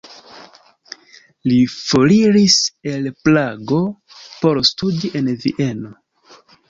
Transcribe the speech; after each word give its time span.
Li 1.51 1.57
foriris 1.73 2.55
el 2.93 3.05
Prago 3.29 3.83
por 4.41 4.63
studi 4.71 5.13
en 5.21 5.31
Vieno. 5.45 5.93